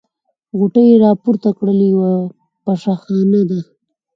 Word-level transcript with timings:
غوټې 0.57 0.83
يې 0.89 0.95
راپورته 1.05 1.49
کړې: 1.57 1.73
یوه 1.91 2.11
پشه 2.63 2.93
خانه 3.01 3.41
ده. 3.49 3.59